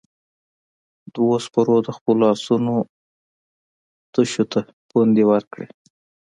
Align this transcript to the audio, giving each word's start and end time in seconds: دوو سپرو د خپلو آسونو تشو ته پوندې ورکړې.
دوو 1.13 1.35
سپرو 1.45 1.75
د 1.85 1.89
خپلو 1.97 2.23
آسونو 2.33 2.75
تشو 4.13 4.43
ته 4.51 4.59
پوندې 4.89 5.23
ورکړې. 5.31 5.67